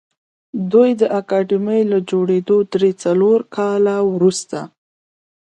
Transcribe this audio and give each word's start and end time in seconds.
دوی 0.71 0.89
د 1.01 1.03
اکاډمۍ 1.19 1.81
له 1.91 1.99
جوړېدو 2.09 2.57
درې 2.73 2.91
څلور 3.03 3.39
کاله 3.55 3.95
وروسته 4.13 4.59